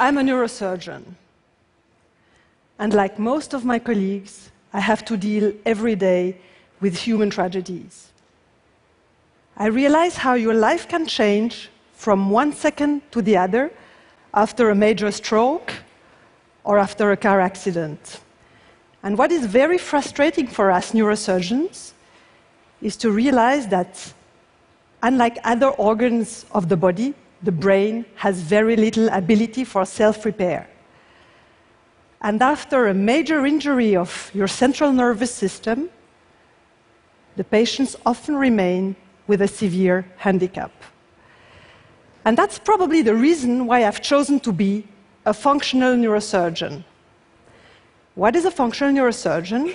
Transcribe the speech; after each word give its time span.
I'm 0.00 0.16
a 0.16 0.22
neurosurgeon. 0.22 1.02
And 2.78 2.94
like 2.94 3.18
most 3.18 3.52
of 3.52 3.66
my 3.66 3.78
colleagues, 3.78 4.50
I 4.72 4.80
have 4.80 5.04
to 5.04 5.16
deal 5.18 5.52
every 5.66 5.94
day 5.94 6.38
with 6.80 6.96
human 6.96 7.28
tragedies. 7.28 8.08
I 9.58 9.66
realize 9.66 10.16
how 10.16 10.32
your 10.34 10.54
life 10.54 10.88
can 10.88 11.06
change 11.06 11.68
from 11.92 12.30
one 12.30 12.54
second 12.54 13.02
to 13.12 13.20
the 13.20 13.36
other 13.36 13.70
after 14.32 14.70
a 14.70 14.74
major 14.74 15.10
stroke 15.10 15.70
or 16.64 16.78
after 16.78 17.12
a 17.12 17.16
car 17.18 17.38
accident. 17.38 18.20
And 19.02 19.18
what 19.18 19.30
is 19.30 19.44
very 19.44 19.76
frustrating 19.76 20.46
for 20.46 20.70
us 20.70 20.92
neurosurgeons 20.92 21.92
is 22.80 22.96
to 22.96 23.10
realize 23.10 23.68
that, 23.68 24.14
unlike 25.02 25.36
other 25.44 25.68
organs 25.68 26.46
of 26.52 26.70
the 26.70 26.76
body, 26.78 27.12
the 27.42 27.52
brain 27.52 28.04
has 28.16 28.40
very 28.40 28.76
little 28.76 29.08
ability 29.08 29.64
for 29.64 29.84
self 29.84 30.24
repair. 30.24 30.68
And 32.22 32.42
after 32.42 32.88
a 32.88 32.94
major 32.94 33.46
injury 33.46 33.96
of 33.96 34.30
your 34.34 34.46
central 34.46 34.92
nervous 34.92 35.32
system, 35.32 35.88
the 37.36 37.44
patients 37.44 37.96
often 38.04 38.36
remain 38.36 38.94
with 39.26 39.40
a 39.40 39.48
severe 39.48 40.04
handicap. 40.18 40.72
And 42.24 42.36
that's 42.36 42.58
probably 42.58 43.00
the 43.00 43.14
reason 43.14 43.66
why 43.66 43.86
I've 43.86 44.02
chosen 44.02 44.40
to 44.40 44.52
be 44.52 44.86
a 45.24 45.32
functional 45.32 45.94
neurosurgeon. 45.94 46.84
What 48.14 48.36
is 48.36 48.44
a 48.44 48.50
functional 48.50 48.92
neurosurgeon? 48.92 49.74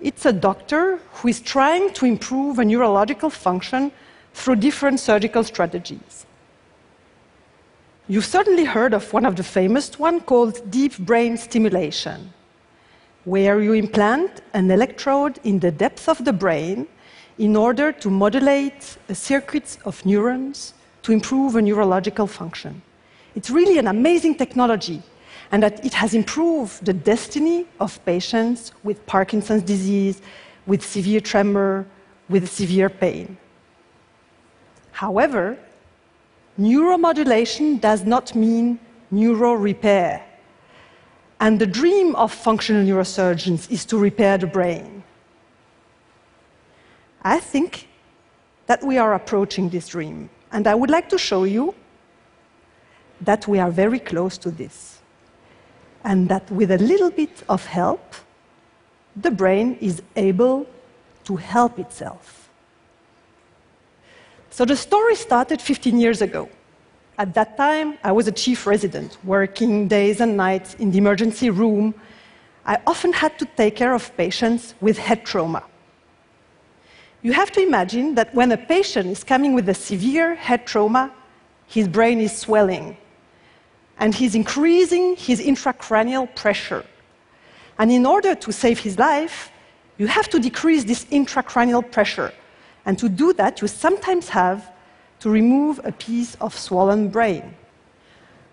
It's 0.00 0.26
a 0.26 0.32
doctor 0.32 0.98
who 1.12 1.28
is 1.28 1.40
trying 1.40 1.92
to 1.92 2.06
improve 2.06 2.58
a 2.58 2.64
neurological 2.64 3.30
function 3.30 3.92
through 4.34 4.56
different 4.56 4.98
surgical 4.98 5.44
strategies. 5.44 6.26
You've 8.12 8.26
certainly 8.26 8.64
heard 8.64 8.92
of 8.92 9.10
one 9.14 9.24
of 9.24 9.36
the 9.36 9.42
famous 9.42 9.98
ones 9.98 10.24
called 10.26 10.70
deep 10.70 10.98
brain 10.98 11.38
stimulation, 11.38 12.34
where 13.24 13.58
you 13.62 13.72
implant 13.72 14.42
an 14.52 14.70
electrode 14.70 15.40
in 15.44 15.60
the 15.60 15.70
depth 15.70 16.10
of 16.10 16.22
the 16.22 16.32
brain 16.34 16.86
in 17.38 17.56
order 17.56 17.90
to 17.90 18.10
modulate 18.10 18.98
a 19.08 19.14
circuit 19.14 19.78
of 19.86 20.04
neurons 20.04 20.74
to 21.04 21.12
improve 21.12 21.56
a 21.56 21.62
neurological 21.62 22.26
function. 22.26 22.82
It's 23.34 23.48
really 23.48 23.78
an 23.78 23.86
amazing 23.86 24.34
technology, 24.34 25.02
and 25.50 25.62
that 25.62 25.82
it 25.82 25.94
has 25.94 26.12
improved 26.12 26.84
the 26.84 26.92
destiny 26.92 27.64
of 27.80 27.98
patients 28.04 28.72
with 28.84 29.06
Parkinson's 29.06 29.62
disease, 29.62 30.20
with 30.66 30.84
severe 30.84 31.20
tremor, 31.20 31.86
with 32.28 32.46
severe 32.50 32.90
pain. 32.90 33.38
However, 34.90 35.56
neuromodulation 36.58 37.80
does 37.80 38.04
not 38.04 38.34
mean 38.34 38.78
neuro 39.10 39.54
repair. 39.54 40.24
And 41.40 41.60
the 41.60 41.66
dream 41.66 42.14
of 42.14 42.32
functional 42.32 42.84
neurosurgeons 42.84 43.70
is 43.70 43.84
to 43.86 43.98
repair 43.98 44.38
the 44.38 44.46
brain. 44.46 45.02
I 47.22 47.40
think 47.40 47.88
that 48.66 48.82
we 48.82 48.98
are 48.98 49.14
approaching 49.14 49.68
this 49.68 49.88
dream, 49.88 50.30
and 50.50 50.66
I 50.66 50.74
would 50.74 50.90
like 50.90 51.08
to 51.10 51.18
show 51.18 51.44
you 51.44 51.74
that 53.20 53.46
we 53.46 53.58
are 53.58 53.70
very 53.70 53.98
close 53.98 54.38
to 54.38 54.50
this. 54.50 54.98
And 56.04 56.28
that 56.28 56.50
with 56.50 56.72
a 56.72 56.78
little 56.78 57.10
bit 57.10 57.44
of 57.48 57.64
help, 57.66 58.14
the 59.14 59.30
brain 59.30 59.78
is 59.80 60.02
able 60.16 60.66
to 61.24 61.36
help 61.36 61.78
itself. 61.78 62.41
So 64.52 64.66
the 64.66 64.76
story 64.76 65.16
started 65.16 65.62
15 65.62 65.98
years 65.98 66.20
ago. 66.20 66.46
At 67.16 67.32
that 67.32 67.56
time, 67.56 67.96
I 68.04 68.12
was 68.12 68.28
a 68.28 68.32
chief 68.32 68.66
resident, 68.66 69.16
working 69.24 69.88
days 69.88 70.20
and 70.20 70.36
nights 70.36 70.74
in 70.74 70.90
the 70.90 70.98
emergency 70.98 71.48
room. 71.48 71.94
I 72.66 72.76
often 72.86 73.14
had 73.14 73.38
to 73.38 73.46
take 73.56 73.76
care 73.76 73.94
of 73.94 74.14
patients 74.14 74.74
with 74.82 74.98
head 74.98 75.24
trauma. 75.24 75.64
You 77.22 77.32
have 77.32 77.50
to 77.52 77.62
imagine 77.62 78.14
that 78.16 78.34
when 78.34 78.52
a 78.52 78.58
patient 78.58 79.06
is 79.06 79.24
coming 79.24 79.54
with 79.54 79.70
a 79.70 79.74
severe 79.74 80.34
head 80.34 80.66
trauma, 80.66 81.10
his 81.66 81.88
brain 81.88 82.20
is 82.20 82.36
swelling 82.36 82.98
and 83.98 84.14
he's 84.14 84.34
increasing 84.34 85.16
his 85.16 85.40
intracranial 85.40 86.28
pressure. 86.34 86.84
And 87.78 87.90
in 87.90 88.04
order 88.04 88.34
to 88.34 88.52
save 88.52 88.80
his 88.80 88.98
life, 88.98 89.50
you 89.96 90.08
have 90.08 90.28
to 90.28 90.38
decrease 90.38 90.84
this 90.84 91.06
intracranial 91.06 91.90
pressure. 91.90 92.34
And 92.84 92.98
to 92.98 93.08
do 93.08 93.32
that, 93.34 93.60
you 93.60 93.68
sometimes 93.68 94.28
have 94.28 94.72
to 95.20 95.30
remove 95.30 95.80
a 95.84 95.92
piece 95.92 96.34
of 96.36 96.56
swollen 96.56 97.08
brain. 97.08 97.54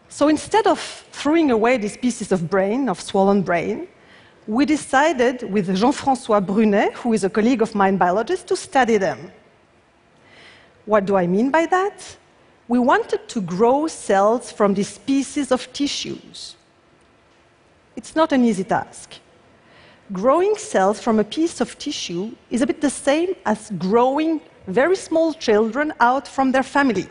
So 0.08 0.28
instead 0.28 0.68
of 0.68 0.80
throwing 1.12 1.52
away 1.52 1.78
these 1.78 1.98
pieces 1.98 2.32
of 2.32 2.50
brain, 2.50 2.90
of 2.90 3.02
swollen 3.02 3.42
brain, 3.42 3.88
we 4.48 4.66
decided 4.66 5.44
with 5.44 5.76
Jean 5.76 5.92
Francois 5.92 6.40
Brunet, 6.40 6.94
who 6.94 7.14
is 7.14 7.24
a 7.24 7.30
colleague 7.30 7.62
of 7.62 7.76
mine 7.76 7.98
biologist, 7.98 8.48
to 8.48 8.56
study 8.56 8.98
them. 8.98 9.32
What 10.86 11.06
do 11.06 11.16
I 11.16 11.28
mean 11.28 11.52
by 11.52 11.66
that? 11.68 12.18
we 12.70 12.78
wanted 12.78 13.28
to 13.28 13.42
grow 13.42 13.88
cells 13.88 14.52
from 14.52 14.76
these 14.76 15.00
pieces 15.00 15.52
of 15.52 15.74
tissues. 15.74 16.56
It's 17.96 18.16
not 18.16 18.32
an 18.32 18.46
easy 18.46 18.64
task. 18.64 19.16
Growing 20.12 20.56
cells 20.58 21.00
from 21.00 21.20
a 21.20 21.24
piece 21.24 21.62
of 21.62 21.78
tissue 21.78 22.36
is 22.50 22.62
a 22.62 22.68
bit 22.68 22.82
the 22.82 22.90
same 22.90 23.36
as 23.46 23.72
growing 23.78 24.42
very 24.66 24.96
small 24.96 25.34
children 25.34 25.94
out 26.00 26.28
from 26.28 26.52
their 26.52 26.64
family. 26.64 27.08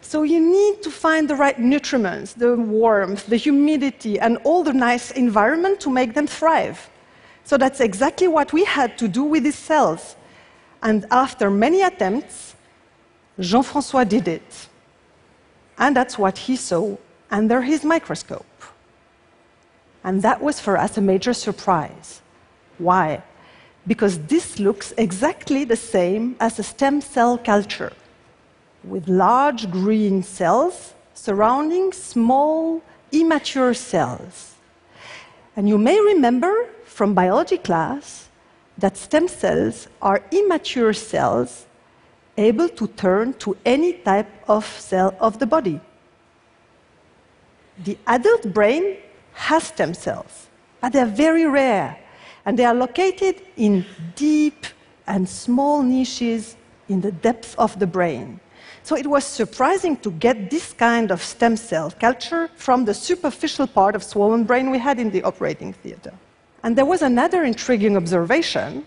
So 0.00 0.22
you 0.22 0.40
need 0.40 0.82
to 0.82 0.90
find 0.90 1.28
the 1.28 1.34
right 1.34 1.58
nutriments, 1.58 2.32
the 2.32 2.56
warmth, 2.56 3.26
the 3.26 3.36
humidity, 3.36 4.18
and 4.20 4.38
all 4.44 4.62
the 4.62 4.72
nice 4.72 5.10
environment 5.10 5.80
to 5.80 5.90
make 5.90 6.14
them 6.14 6.26
thrive. 6.26 6.88
So 7.44 7.58
that's 7.58 7.80
exactly 7.80 8.28
what 8.28 8.52
we 8.52 8.64
had 8.64 8.96
to 8.98 9.08
do 9.08 9.24
with 9.24 9.44
these 9.44 9.58
cells. 9.58 10.16
And 10.82 11.04
after 11.10 11.50
many 11.50 11.82
attempts, 11.82 12.54
Jean 13.38 13.62
Francois 13.62 14.04
did 14.04 14.28
it. 14.28 14.68
And 15.76 15.94
that's 15.94 16.16
what 16.16 16.38
he 16.38 16.56
saw 16.56 16.96
under 17.30 17.60
his 17.60 17.84
microscope. 17.84 18.46
And 20.06 20.22
that 20.22 20.40
was 20.40 20.60
for 20.60 20.78
us 20.78 20.96
a 20.96 21.00
major 21.00 21.34
surprise. 21.34 22.22
Why? 22.78 23.24
Because 23.88 24.18
this 24.26 24.60
looks 24.60 24.94
exactly 24.96 25.64
the 25.64 25.76
same 25.76 26.36
as 26.38 26.60
a 26.60 26.62
stem 26.62 27.00
cell 27.00 27.36
culture, 27.36 27.92
with 28.84 29.08
large 29.08 29.68
green 29.68 30.22
cells 30.22 30.94
surrounding 31.12 31.92
small 31.92 32.82
immature 33.10 33.74
cells. 33.74 34.54
And 35.56 35.68
you 35.68 35.76
may 35.76 35.98
remember 36.00 36.68
from 36.84 37.12
biology 37.12 37.58
class 37.58 38.28
that 38.78 38.96
stem 38.96 39.26
cells 39.26 39.88
are 40.00 40.22
immature 40.30 40.92
cells 40.92 41.66
able 42.38 42.68
to 42.68 42.86
turn 42.86 43.32
to 43.34 43.56
any 43.64 43.94
type 43.94 44.28
of 44.46 44.64
cell 44.64 45.16
of 45.18 45.40
the 45.40 45.46
body. 45.46 45.80
The 47.82 47.98
adult 48.06 48.52
brain 48.54 48.98
has 49.36 49.64
stem 49.64 49.94
cells, 49.94 50.48
but 50.80 50.92
they're 50.92 51.06
very 51.06 51.46
rare, 51.46 51.98
and 52.44 52.58
they 52.58 52.64
are 52.64 52.74
located 52.74 53.40
in 53.56 53.84
deep 54.14 54.66
and 55.06 55.28
small 55.28 55.82
niches 55.82 56.56
in 56.88 57.00
the 57.00 57.12
depth 57.12 57.54
of 57.58 57.78
the 57.78 57.86
brain. 57.86 58.40
So 58.82 58.96
it 58.96 59.06
was 59.06 59.24
surprising 59.24 59.96
to 59.98 60.10
get 60.12 60.50
this 60.50 60.72
kind 60.72 61.10
of 61.10 61.22
stem 61.22 61.56
cell 61.56 61.90
culture 61.90 62.48
from 62.56 62.84
the 62.84 62.94
superficial 62.94 63.66
part 63.66 63.94
of 63.94 64.02
swollen 64.02 64.44
brain 64.44 64.70
we 64.70 64.78
had 64.78 64.98
in 64.98 65.10
the 65.10 65.22
operating 65.22 65.72
theater. 65.72 66.12
And 66.62 66.76
there 66.76 66.84
was 66.84 67.02
another 67.02 67.44
intriguing 67.44 67.96
observation 67.96 68.86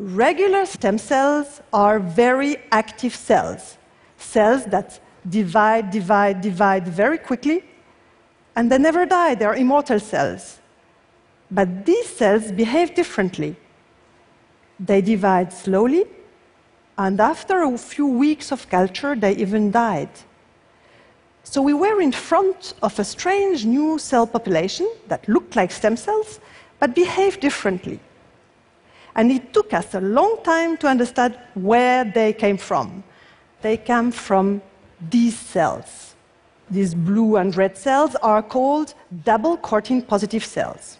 Regular 0.00 0.64
stem 0.64 0.96
cells 0.96 1.60
are 1.74 1.98
very 1.98 2.56
active 2.72 3.14
cells, 3.14 3.76
cells 4.16 4.64
that 4.64 4.98
divide, 5.28 5.90
divide, 5.90 6.40
divide 6.40 6.88
very 6.88 7.18
quickly, 7.18 7.62
and 8.56 8.70
they 8.70 8.78
never 8.78 9.06
die, 9.06 9.34
they 9.34 9.44
are 9.44 9.56
immortal 9.56 10.00
cells. 10.00 10.58
But 11.50 11.84
these 11.84 12.06
cells 12.06 12.52
behave 12.52 12.94
differently. 12.94 13.56
They 14.78 15.00
divide 15.00 15.52
slowly, 15.52 16.04
and 16.96 17.20
after 17.20 17.62
a 17.62 17.78
few 17.78 18.06
weeks 18.06 18.52
of 18.52 18.68
culture, 18.68 19.14
they 19.14 19.34
even 19.36 19.70
died. 19.70 20.10
So 21.42 21.62
we 21.62 21.74
were 21.74 22.00
in 22.00 22.12
front 22.12 22.74
of 22.82 22.98
a 22.98 23.04
strange 23.04 23.64
new 23.64 23.98
cell 23.98 24.26
population 24.26 24.88
that 25.08 25.28
looked 25.28 25.56
like 25.56 25.70
stem 25.70 25.96
cells, 25.96 26.40
but 26.78 26.94
behaved 26.94 27.40
differently. 27.40 27.98
And 29.14 29.32
it 29.32 29.52
took 29.52 29.72
us 29.72 29.94
a 29.94 30.00
long 30.00 30.38
time 30.44 30.76
to 30.78 30.86
understand 30.86 31.38
where 31.54 32.04
they 32.04 32.32
came 32.32 32.56
from. 32.56 33.02
They 33.62 33.76
come 33.76 34.12
from 34.12 34.62
these 35.10 35.38
cells. 35.38 36.09
These 36.70 36.94
blue 36.94 37.36
and 37.36 37.56
red 37.56 37.76
cells 37.76 38.14
are 38.16 38.42
called 38.42 38.94
doublecortin 39.24 40.06
positive 40.06 40.44
cells. 40.44 40.98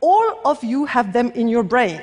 All 0.00 0.40
of 0.44 0.62
you 0.62 0.84
have 0.86 1.12
them 1.12 1.32
in 1.32 1.48
your 1.48 1.64
brain. 1.64 2.00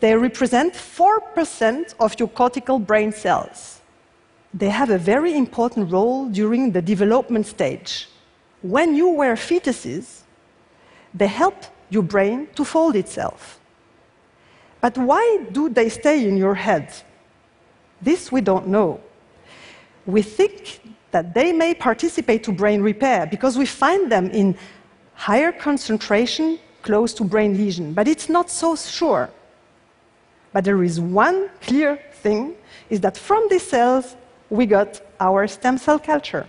They 0.00 0.14
represent 0.14 0.74
4% 0.74 1.94
of 1.98 2.18
your 2.18 2.28
cortical 2.28 2.78
brain 2.78 3.12
cells. 3.12 3.80
they 4.56 4.70
have 4.70 4.88
a 4.88 4.98
very 4.98 5.36
important 5.36 5.92
role 5.92 6.28
during 6.30 6.72
the 6.72 6.80
development 6.80 7.46
stage. 7.46 8.08
When 8.62 8.94
you 8.94 9.10
were 9.10 9.34
fetuses, 9.34 10.22
they 11.12 11.26
help 11.26 11.56
your 11.90 12.02
brain 12.02 12.48
to 12.54 12.64
fold 12.64 12.96
itself. 12.96 13.60
But 14.80 14.96
why 14.96 15.44
do 15.52 15.68
they 15.68 15.88
stay 15.90 16.26
in 16.26 16.36
your 16.38 16.54
head? 16.54 16.92
This 18.00 18.32
we 18.32 18.40
don't 18.40 18.68
know. 18.68 19.00
We 20.06 20.22
think 20.22 20.80
that 21.10 21.34
they 21.34 21.52
may 21.52 21.74
participate 21.74 22.44
to 22.44 22.52
brain 22.52 22.80
repair 22.80 23.26
because 23.26 23.58
we 23.58 23.66
find 23.66 24.10
them 24.10 24.30
in 24.30 24.56
higher 25.14 25.52
concentration 25.52 26.58
close 26.82 27.12
to 27.14 27.24
brain 27.24 27.56
lesion, 27.56 27.92
but 27.92 28.06
it's 28.06 28.28
not 28.28 28.50
so 28.50 28.76
sure. 28.76 29.28
But 30.52 30.64
there 30.64 30.82
is 30.82 31.00
one 31.00 31.50
clear 31.60 31.98
thing 32.12 32.54
is 32.88 33.00
that 33.00 33.18
from 33.18 33.48
these 33.50 33.66
cells 33.66 34.16
we 34.50 34.66
got 34.66 35.00
our 35.20 35.46
stem 35.46 35.78
cell 35.78 35.98
culture. 35.98 36.46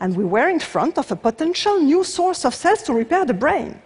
And 0.00 0.16
we 0.16 0.24
were 0.24 0.48
in 0.48 0.58
front 0.58 0.98
of 0.98 1.12
a 1.12 1.16
potential 1.16 1.78
new 1.78 2.02
source 2.02 2.44
of 2.44 2.54
cells 2.54 2.82
to 2.84 2.92
repair 2.92 3.24
the 3.24 3.34
brain. 3.34 3.80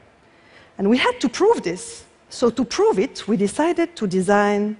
And 0.78 0.88
we 0.88 0.96
had 0.96 1.20
to 1.20 1.28
prove 1.28 1.62
this. 1.62 2.04
So, 2.28 2.50
to 2.50 2.64
prove 2.64 2.98
it, 2.98 3.28
we 3.28 3.36
decided 3.36 3.94
to 3.96 4.06
design 4.06 4.76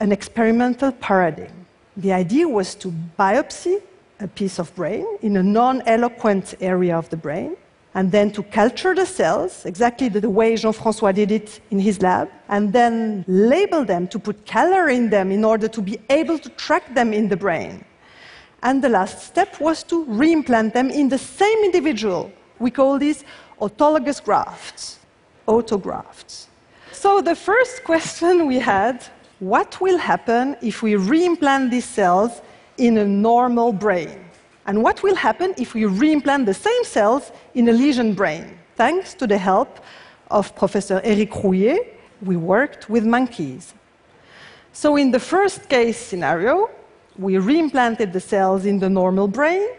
an 0.00 0.10
experimental 0.10 0.92
paradigm. 0.92 1.61
The 1.96 2.12
idea 2.12 2.48
was 2.48 2.74
to 2.76 2.92
biopsy 3.18 3.82
a 4.18 4.26
piece 4.28 4.58
of 4.58 4.74
brain 4.74 5.06
in 5.20 5.36
a 5.36 5.42
non 5.42 5.82
eloquent 5.86 6.54
area 6.60 6.96
of 6.96 7.10
the 7.10 7.16
brain, 7.16 7.56
and 7.94 8.10
then 8.10 8.30
to 8.32 8.42
culture 8.42 8.94
the 8.94 9.04
cells, 9.04 9.66
exactly 9.66 10.08
the 10.08 10.30
way 10.30 10.56
Jean 10.56 10.72
Francois 10.72 11.12
did 11.12 11.30
it 11.30 11.60
in 11.70 11.78
his 11.78 12.00
lab, 12.00 12.30
and 12.48 12.72
then 12.72 13.24
label 13.28 13.84
them 13.84 14.08
to 14.08 14.18
put 14.18 14.46
color 14.46 14.88
in 14.88 15.10
them 15.10 15.30
in 15.30 15.44
order 15.44 15.68
to 15.68 15.82
be 15.82 15.98
able 16.08 16.38
to 16.38 16.48
track 16.50 16.94
them 16.94 17.12
in 17.12 17.28
the 17.28 17.36
brain. 17.36 17.84
And 18.62 18.82
the 18.82 18.88
last 18.88 19.26
step 19.26 19.60
was 19.60 19.82
to 19.84 20.06
reimplant 20.06 20.72
them 20.72 20.88
in 20.88 21.08
the 21.10 21.18
same 21.18 21.58
individual. 21.64 22.32
We 22.58 22.70
call 22.70 22.98
these 22.98 23.24
autologous 23.60 24.22
grafts, 24.24 24.98
autografts. 25.46 26.46
So 26.92 27.20
the 27.20 27.34
first 27.34 27.84
question 27.84 28.46
we 28.46 28.60
had 28.60 29.04
what 29.42 29.80
will 29.80 29.98
happen 29.98 30.56
if 30.62 30.84
we 30.84 30.92
reimplant 30.92 31.68
these 31.68 31.84
cells 31.84 32.42
in 32.78 32.96
a 32.98 33.04
normal 33.04 33.72
brain? 33.72 34.24
And 34.66 34.84
what 34.84 35.02
will 35.02 35.16
happen 35.16 35.52
if 35.58 35.74
we 35.74 35.82
reimplant 35.82 36.46
the 36.46 36.54
same 36.54 36.84
cells 36.84 37.32
in 37.54 37.68
a 37.68 37.72
lesion 37.72 38.14
brain? 38.14 38.56
Thanks 38.76 39.14
to 39.14 39.26
the 39.26 39.36
help 39.36 39.80
of 40.30 40.54
Professor 40.54 41.00
Eric 41.02 41.32
Rouiller, 41.32 41.80
we 42.22 42.36
worked 42.36 42.88
with 42.88 43.04
monkeys. 43.04 43.74
So, 44.72 44.94
in 44.94 45.10
the 45.10 45.18
first 45.18 45.68
case 45.68 45.98
scenario, 45.98 46.70
we 47.18 47.34
reimplanted 47.34 48.12
the 48.12 48.20
cells 48.20 48.64
in 48.64 48.78
the 48.78 48.88
normal 48.88 49.26
brain, 49.26 49.70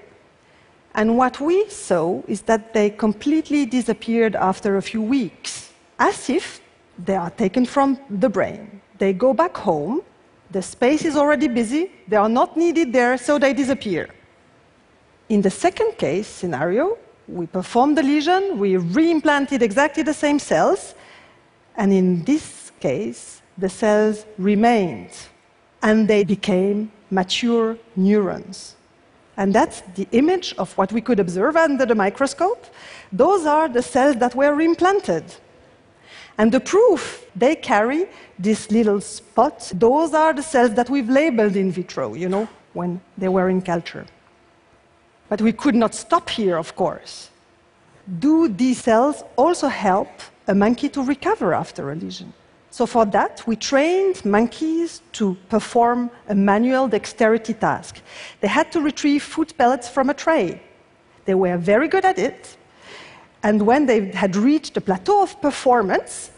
and 0.94 1.18
what 1.18 1.40
we 1.40 1.70
saw 1.70 2.22
is 2.28 2.42
that 2.42 2.74
they 2.74 2.90
completely 2.90 3.66
disappeared 3.66 4.36
after 4.36 4.76
a 4.76 4.82
few 4.82 5.02
weeks, 5.02 5.72
as 5.98 6.30
if 6.30 6.60
they 7.00 7.16
are 7.16 7.32
taken 7.32 7.66
from 7.66 7.98
the 8.10 8.28
brain. 8.28 8.83
They 8.98 9.14
go 9.14 9.34
back 9.34 9.56
home, 9.58 10.02
the 10.52 10.62
space 10.62 11.04
is 11.06 11.16
already 11.16 11.48
busy, 11.48 11.92
they 12.08 12.16
are 12.16 12.30
not 12.30 12.56
needed 12.56 12.94
there, 12.94 13.18
so 13.18 13.40
they 13.40 13.54
disappear. 13.54 14.10
In 15.30 15.42
the 15.42 15.50
second 15.50 15.98
case 15.98 16.28
scenario, 16.28 16.98
we 17.28 17.48
performed 17.48 17.98
the 17.98 18.04
lesion, 18.04 18.60
we 18.60 18.74
reimplanted 18.74 19.62
exactly 19.62 20.04
the 20.04 20.14
same 20.14 20.40
cells, 20.40 20.94
and 21.76 21.92
in 21.92 22.24
this 22.24 22.72
case, 22.80 23.42
the 23.58 23.70
cells 23.70 24.26
remained 24.38 25.12
and 25.82 26.08
they 26.08 26.24
became 26.24 26.92
mature 27.10 27.78
neurons. 27.96 28.76
And 29.38 29.54
that's 29.54 29.82
the 29.96 30.08
image 30.12 30.54
of 30.58 30.76
what 30.78 30.92
we 30.92 31.02
could 31.02 31.20
observe 31.20 31.56
under 31.56 31.86
the 31.86 31.96
microscope. 31.96 32.66
Those 33.12 33.46
are 33.46 33.68
the 33.68 33.82
cells 33.82 34.18
that 34.18 34.36
were 34.36 34.60
implanted. 34.62 35.26
And 36.38 36.52
the 36.52 36.60
proof 36.60 37.26
they 37.36 37.56
carry 37.56 38.08
this 38.40 38.72
little 38.72 39.02
spot, 39.02 39.72
those 39.76 40.14
are 40.14 40.34
the 40.34 40.44
cells 40.44 40.74
that 40.74 40.90
we've 40.90 41.10
labeled 41.10 41.56
in 41.56 41.72
vitro, 41.72 42.16
you 42.16 42.30
know, 42.30 42.48
when 42.74 43.02
they 43.18 43.28
were 43.28 43.50
in 43.50 43.62
culture. 43.62 44.06
But 45.30 45.42
we 45.42 45.52
could 45.54 45.76
not 45.76 45.94
stop 45.96 46.30
here, 46.30 46.58
of 46.58 46.76
course. 46.76 47.30
Do 48.20 48.48
these 48.48 48.84
cells 48.84 49.24
also 49.36 49.68
help 49.68 50.10
a 50.48 50.54
monkey 50.54 50.90
to 50.90 51.04
recover 51.04 51.54
after 51.54 51.92
a 51.92 51.96
lesion? 51.96 52.34
So, 52.70 52.88
for 52.88 53.06
that, 53.06 53.46
we 53.46 53.56
trained 53.56 54.26
monkeys 54.26 55.02
to 55.14 55.38
perform 55.48 56.10
a 56.28 56.34
manual 56.34 56.88
dexterity 56.88 57.54
task. 57.54 58.02
They 58.42 58.48
had 58.48 58.72
to 58.72 58.82
retrieve 58.82 59.22
food 59.22 59.54
pellets 59.58 59.88
from 59.88 60.10
a 60.10 60.14
tray. 60.16 60.60
They 61.26 61.36
were 61.36 61.56
very 61.58 61.88
good 61.88 62.04
at 62.04 62.18
it. 62.18 62.58
And 63.44 63.62
when 63.62 63.86
they 63.86 64.12
had 64.12 64.36
reached 64.36 64.78
a 64.78 64.82
plateau 64.82 65.22
of 65.22 65.40
performance, 65.42 66.32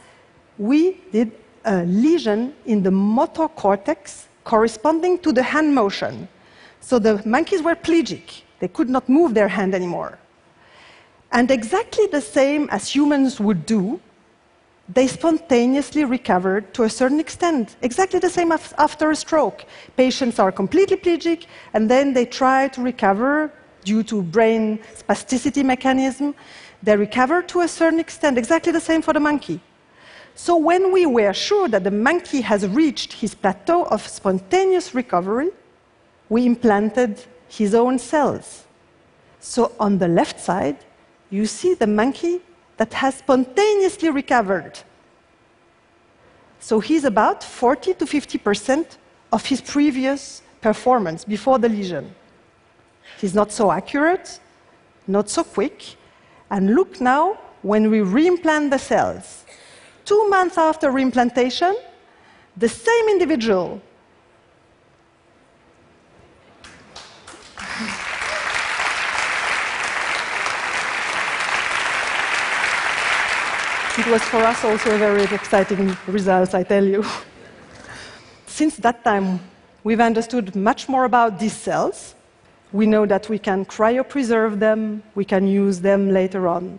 we 0.57 0.99
did 1.11 1.31
a 1.63 1.83
lesion 1.85 2.53
in 2.65 2.83
the 2.83 2.91
motor 2.91 3.47
cortex 3.47 4.27
corresponding 4.43 5.19
to 5.19 5.31
the 5.31 5.43
hand 5.43 5.73
motion. 5.73 6.27
So 6.81 6.99
the 6.99 7.21
monkeys 7.25 7.61
were 7.61 7.75
plegic. 7.75 8.41
They 8.59 8.67
could 8.67 8.89
not 8.89 9.07
move 9.07 9.33
their 9.33 9.47
hand 9.47 9.73
anymore. 9.75 10.17
And 11.31 11.51
exactly 11.51 12.07
the 12.07 12.21
same 12.21 12.69
as 12.71 12.87
humans 12.87 13.39
would 13.39 13.65
do, 13.65 13.99
they 14.87 15.07
spontaneously 15.07 16.05
recovered 16.05 16.71
to 16.75 16.83
a 16.83 16.89
certain 16.89 17.19
extent, 17.19 17.75
exactly 17.81 18.19
the 18.19 18.29
same 18.29 18.51
after 18.51 19.09
a 19.09 19.15
stroke. 19.15 19.65
Patients 19.97 20.37
are 20.37 20.51
completely 20.51 20.97
plegic, 20.97 21.45
and 21.73 21.89
then 21.89 22.13
they 22.13 22.25
try 22.25 22.67
to 22.69 22.81
recover 22.81 23.51
due 23.83 24.03
to 24.03 24.21
brain 24.21 24.79
spasticity 24.95 25.65
mechanism. 25.65 26.35
They 26.85 26.95
recover 26.95 27.41
to 27.41 27.61
a 27.61 27.67
certain 27.67 27.99
extent, 27.99 28.37
exactly 28.37 28.71
the 28.71 28.79
same 28.79 29.01
for 29.01 29.11
the 29.11 29.19
monkey. 29.19 29.59
So 30.35 30.55
when 30.55 30.91
we 30.91 31.07
were 31.07 31.33
sure 31.33 31.67
that 31.67 31.83
the 31.83 31.89
monkey 31.89 32.41
has 32.41 32.67
reached 32.67 33.13
his 33.13 33.33
plateau 33.33 33.85
of 33.85 34.07
spontaneous 34.07 34.93
recovery, 34.93 35.49
we 36.29 36.45
implanted 36.45 37.23
his 37.47 37.73
own 37.73 37.97
cells. 37.97 38.65
So 39.39 39.71
on 39.79 39.97
the 39.97 40.07
left 40.07 40.39
side, 40.39 40.77
you 41.31 41.47
see 41.47 41.73
the 41.73 41.87
monkey 41.87 42.41
that 42.77 42.93
has 42.93 43.15
spontaneously 43.15 44.11
recovered. 44.11 44.77
So 46.59 46.79
he's 46.79 47.03
about 47.03 47.43
40 47.43 47.95
to 47.95 48.05
50% 48.05 48.97
of 49.31 49.43
his 49.43 49.59
previous 49.59 50.43
performance 50.61 51.25
before 51.25 51.57
the 51.57 51.69
lesion. 51.69 52.13
He's 53.19 53.33
not 53.33 53.51
so 53.51 53.71
accurate, 53.71 54.39
not 55.07 55.29
so 55.31 55.43
quick. 55.43 55.95
And 56.49 56.75
look 56.75 57.01
now 57.01 57.37
when 57.61 57.89
we 57.89 57.99
reimplant 57.99 58.69
the 58.69 58.77
cells. 58.77 59.43
Two 60.05 60.29
months 60.29 60.57
after 60.57 60.91
reimplantation, 60.91 61.75
the 62.55 62.69
same 62.69 63.09
individual 63.09 63.81
It 73.97 74.07
was 74.07 74.21
for 74.23 74.43
us 74.43 74.61
also 74.65 74.93
a 74.93 74.97
very 74.97 75.23
exciting 75.23 75.95
result, 76.07 76.53
I 76.53 76.63
tell 76.63 76.83
you. 76.83 77.05
Since 78.45 78.75
that 78.77 79.05
time, 79.05 79.39
we've 79.85 80.01
understood 80.01 80.53
much 80.53 80.89
more 80.89 81.05
about 81.05 81.39
these 81.39 81.53
cells. 81.53 82.13
We 82.75 82.85
know 82.85 83.05
that 83.05 83.29
we 83.29 83.39
can 83.39 83.63
cryopreserve 83.63 84.59
them, 84.59 85.01
we 85.15 85.23
can 85.23 85.47
use 85.47 85.79
them 85.79 86.11
later 86.11 86.45
on. 86.45 86.77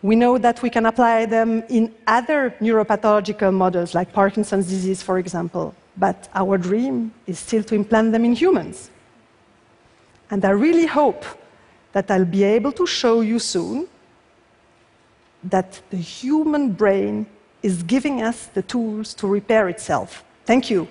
We 0.00 0.14
know 0.14 0.38
that 0.38 0.62
we 0.62 0.70
can 0.70 0.86
apply 0.86 1.26
them 1.26 1.64
in 1.68 1.92
other 2.06 2.54
neuropathological 2.60 3.52
models, 3.52 3.92
like 3.92 4.12
Parkinson's 4.12 4.68
disease, 4.68 5.02
for 5.02 5.18
example. 5.18 5.74
But 5.96 6.28
our 6.32 6.58
dream 6.58 7.12
is 7.26 7.40
still 7.40 7.64
to 7.64 7.74
implant 7.74 8.12
them 8.12 8.24
in 8.24 8.34
humans. 8.34 8.90
And 10.30 10.44
I 10.44 10.50
really 10.50 10.86
hope 10.86 11.24
that 11.90 12.08
I'll 12.08 12.24
be 12.24 12.44
able 12.44 12.70
to 12.72 12.86
show 12.86 13.20
you 13.20 13.40
soon 13.40 13.88
that 15.42 15.82
the 15.90 15.96
human 15.96 16.70
brain 16.70 17.26
is 17.64 17.82
giving 17.82 18.22
us 18.22 18.46
the 18.46 18.62
tools 18.62 19.12
to 19.14 19.26
repair 19.26 19.68
itself. 19.68 20.22
Thank 20.46 20.70
you. 20.70 20.86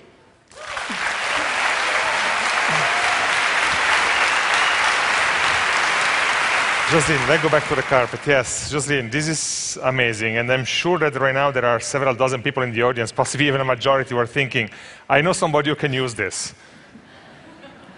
Jocelyne, 6.92 7.26
let's 7.26 7.42
go 7.42 7.48
back 7.48 7.66
to 7.68 7.74
the 7.74 7.80
carpet. 7.80 8.20
Yes, 8.26 8.70
Jocelyne, 8.70 9.08
this 9.08 9.26
is 9.26 9.78
amazing. 9.82 10.36
And 10.36 10.52
I'm 10.52 10.66
sure 10.66 10.98
that 10.98 11.14
right 11.14 11.32
now 11.32 11.50
there 11.50 11.64
are 11.64 11.80
several 11.80 12.14
dozen 12.14 12.42
people 12.42 12.62
in 12.62 12.70
the 12.70 12.82
audience, 12.82 13.10
possibly 13.10 13.48
even 13.48 13.62
a 13.62 13.64
majority, 13.64 14.10
who 14.10 14.18
are 14.18 14.26
thinking, 14.26 14.68
I 15.08 15.22
know 15.22 15.32
somebody 15.32 15.70
who 15.70 15.74
can 15.74 15.94
use 15.94 16.14
this. 16.14 16.52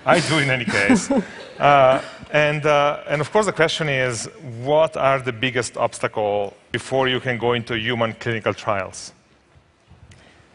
I 0.06 0.20
do 0.20 0.38
in 0.38 0.48
any 0.48 0.64
case. 0.64 1.10
Uh, 1.54 2.02
and, 2.32 2.66
uh, 2.66 3.04
and 3.08 3.20
of 3.20 3.30
course, 3.30 3.46
the 3.46 3.52
question 3.52 3.88
is 3.88 4.28
what 4.64 4.96
are 4.96 5.20
the 5.20 5.32
biggest 5.32 5.76
obstacles 5.76 6.52
before 6.72 7.06
you 7.06 7.20
can 7.20 7.38
go 7.38 7.52
into 7.52 7.78
human 7.78 8.12
clinical 8.14 8.52
trials? 8.52 9.12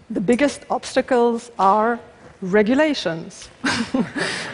The 0.10 0.20
biggest 0.20 0.66
obstacles 0.70 1.52
are 1.58 1.98
regulations. 2.42 3.48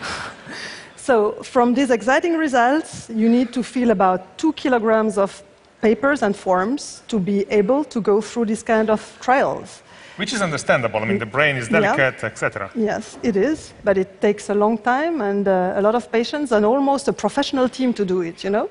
so, 1.06 1.34
from 1.44 1.76
these 1.76 1.92
exciting 1.92 2.36
results, 2.36 3.12
you 3.12 3.30
need 3.30 3.54
to 3.54 3.62
fill 3.62 3.92
about 3.92 4.40
two 4.40 4.54
kilograms 4.54 5.20
of 5.20 5.44
papers 5.80 6.24
and 6.24 6.36
forms 6.36 7.04
to 7.10 7.20
be 7.20 7.46
able 7.52 7.84
to 7.84 8.02
go 8.02 8.22
through 8.22 8.46
this 8.46 8.64
kind 8.64 8.90
of 8.90 9.02
trials. 9.22 9.84
Which 10.16 10.34
is 10.34 10.42
understandable. 10.42 11.00
I 11.02 11.06
mean, 11.06 11.20
the 11.20 11.28
brain 11.28 11.58
is 11.58 11.68
delicate, 11.68 12.16
yeah. 12.24 12.30
etc. 12.30 12.72
Yes, 12.74 13.20
it 13.22 13.36
is, 13.36 13.74
but 13.84 14.00
it 14.00 14.20
takes 14.20 14.50
a 14.50 14.56
long 14.56 14.80
time 14.80 15.22
and 15.22 15.48
uh, 15.48 15.74
a 15.76 15.82
lot 15.82 15.94
of 15.94 16.12
patience 16.12 16.52
and 16.52 16.66
almost 16.66 17.08
a 17.08 17.14
professional 17.14 17.70
team 17.70 17.94
to 17.94 18.04
do 18.04 18.22
it, 18.22 18.44
you 18.44 18.50
know? 18.50 18.68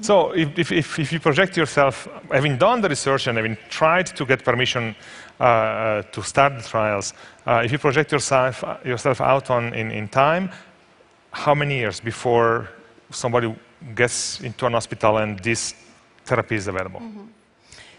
So, 0.00 0.30
if, 0.30 0.72
if, 0.72 0.98
if 0.98 1.12
you 1.12 1.20
project 1.20 1.58
yourself, 1.58 2.08
having 2.32 2.56
done 2.56 2.80
the 2.80 2.88
research 2.88 3.26
and 3.26 3.36
having 3.36 3.58
tried 3.68 4.06
to 4.16 4.24
get 4.24 4.42
permission 4.42 4.94
uh, 5.38 5.44
uh 5.44 6.02
to 6.12 6.22
start 6.22 6.56
the 6.56 6.62
trials, 6.62 7.12
uh, 7.46 7.62
if 7.64 7.70
you 7.72 7.78
project 7.78 8.12
yourself, 8.12 8.64
yourself 8.84 9.20
out 9.20 9.50
on, 9.50 9.74
in, 9.74 9.90
in 9.90 10.08
time, 10.08 10.48
how 11.36 11.54
many 11.54 11.76
years 11.76 12.00
before 12.00 12.68
somebody 13.10 13.54
gets 13.94 14.40
into 14.40 14.64
an 14.66 14.72
hospital 14.72 15.18
and 15.18 15.38
this 15.40 15.74
therapy 16.24 16.56
is 16.56 16.66
available? 16.66 17.00
Mm 17.00 17.12
-hmm. 17.14 17.28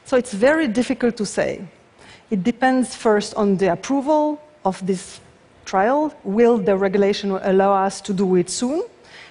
So, 0.06 0.17
it's 0.17 0.34
very 0.34 0.67
difficult 0.67 1.15
to 1.15 1.25
say. 1.25 1.62
It 2.29 2.44
depends 2.44 2.96
first 2.96 3.36
on 3.36 3.58
the 3.58 3.70
approval 3.72 4.38
of 4.62 4.82
this 4.86 5.22
trial. 5.63 6.12
Will 6.24 6.63
the 6.63 6.75
regulation 6.75 7.32
allow 7.32 7.86
us 7.86 8.01
to 8.01 8.13
do 8.13 8.36
it 8.36 8.50
soon? 8.51 8.82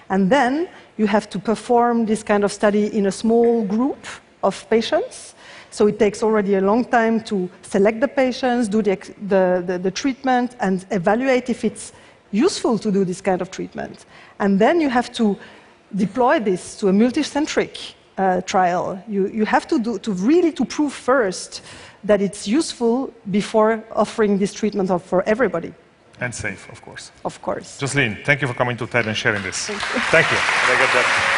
And 0.09 0.29
then 0.29 0.67
you 0.97 1.07
have 1.07 1.27
to 1.27 1.39
perform 1.39 2.05
this 2.05 2.23
kind 2.23 2.43
of 2.43 2.51
study 2.51 2.85
in 2.97 3.05
a 3.05 3.11
small 3.11 3.65
group 3.65 4.07
of 4.41 4.65
patients. 4.69 5.35
So 5.69 5.87
it 5.87 5.97
takes 5.97 6.23
already 6.23 6.55
a 6.55 6.61
long 6.61 6.85
time 6.85 7.19
to 7.23 7.49
select 7.61 7.99
the 7.99 8.07
patients, 8.07 8.69
do 8.69 8.81
the, 8.81 8.95
the, 9.27 9.63
the, 9.67 9.79
the 9.79 9.91
treatment, 9.91 10.55
and 10.59 10.85
evaluate 10.89 11.51
if 11.51 11.63
it's 11.63 11.91
useful 12.31 12.77
to 12.79 12.91
do 12.91 13.05
this 13.05 13.21
kind 13.21 13.41
of 13.41 13.49
treatment. 13.51 14.05
And 14.39 14.59
then 14.59 14.81
you 14.81 14.89
have 14.89 15.11
to 15.13 15.37
deploy 15.95 16.39
this 16.39 16.75
to 16.79 16.89
a 16.89 16.91
multicentric 16.91 17.93
uh, 18.17 18.41
trial. 18.41 19.01
You, 19.07 19.27
you 19.27 19.45
have 19.45 19.67
to, 19.67 19.79
do, 19.79 19.99
to 19.99 20.11
really 20.11 20.51
to 20.53 20.65
prove 20.65 20.93
first 20.93 21.61
that 22.03 22.21
it's 22.21 22.47
useful 22.47 23.13
before 23.31 23.83
offering 23.91 24.37
this 24.37 24.53
treatment 24.53 24.89
for 25.01 25.23
everybody. 25.23 25.73
And 26.19 26.33
safe, 26.33 26.67
of 26.71 26.81
course. 26.81 27.11
Of 27.23 27.41
course. 27.41 27.77
Jocelyne, 27.77 28.17
thank 28.25 28.41
you 28.41 28.47
for 28.47 28.55
coming 28.55 28.75
to 28.77 28.87
TED 28.87 29.07
and 29.07 29.15
sharing 29.15 29.43
this. 29.43 29.67
Thank 29.67 30.31
you. 30.31 30.37
Thank 30.37 30.93
you. 30.93 31.36